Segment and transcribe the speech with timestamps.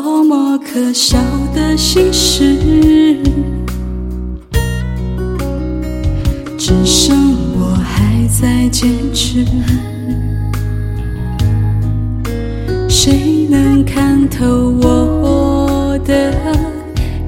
[0.00, 1.18] 多么可笑
[1.54, 3.18] 的心事，
[6.56, 9.44] 只剩我还在坚持。
[12.88, 14.46] 谁能看透
[14.80, 16.32] 我的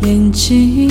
[0.00, 0.88] 眼睛，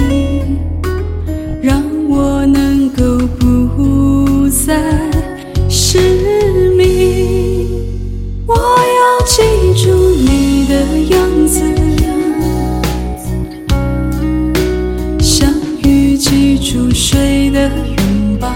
[16.76, 18.54] 熟睡的拥抱，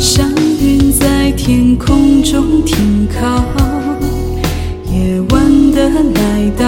[0.00, 0.26] 像
[0.58, 3.44] 云在天空中停靠。
[4.90, 6.64] 夜晚的来到，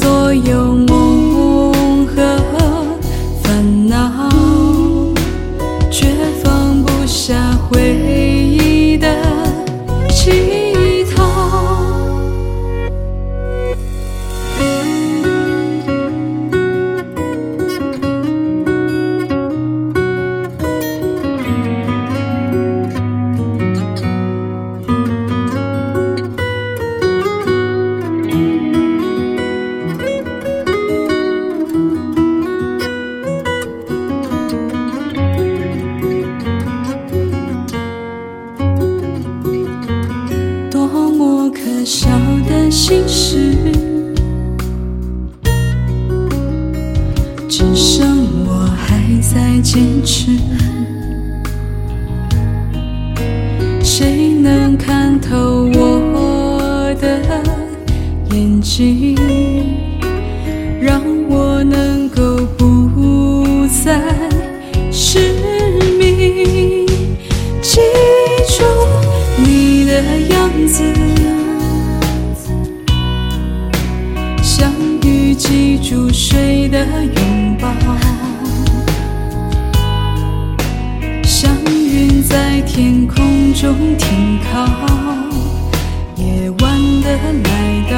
[0.00, 2.14] 所有梦和
[3.42, 4.30] 烦恼，
[5.90, 6.06] 却
[6.42, 7.34] 放不下
[7.68, 8.51] 回忆。
[47.54, 50.38] 只剩我还在坚持。
[53.82, 57.20] 谁能看透我的
[58.30, 59.14] 眼睛，
[60.80, 64.00] 让我能够不再
[64.90, 65.18] 失
[65.98, 66.86] 明？
[67.60, 67.82] 记
[68.48, 68.64] 住
[69.36, 70.82] 你的样子，
[74.42, 74.72] 像
[75.04, 77.21] 雨记住水的拥
[82.32, 84.64] 在天空中停靠。
[86.16, 87.06] 夜晚的
[87.44, 87.50] 来
[87.90, 87.94] 到，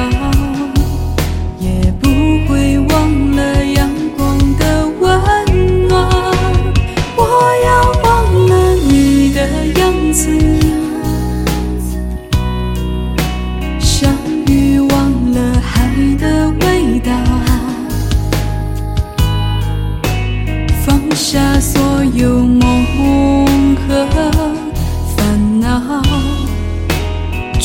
[1.60, 2.08] 也不
[2.48, 6.10] 会忘了阳光的温暖。
[7.16, 7.22] 我
[7.64, 7.68] 要
[8.02, 8.04] 忘
[8.48, 9.38] 了你的
[9.78, 10.26] 样子，
[13.78, 14.12] 像
[14.48, 14.92] 鱼忘
[15.30, 17.12] 了海的味道，
[20.84, 22.84] 放下所有梦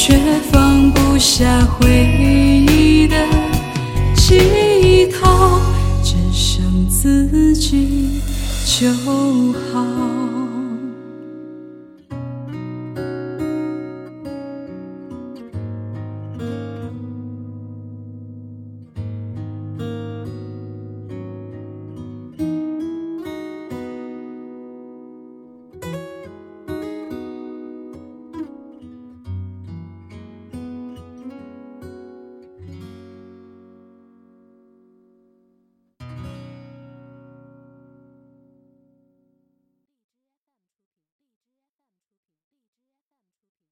[0.09, 0.17] 却
[0.51, 3.15] 放不下回忆的
[4.15, 5.61] 乞讨，
[6.03, 8.19] 只剩自己
[8.65, 8.91] 就
[9.71, 10.08] 好。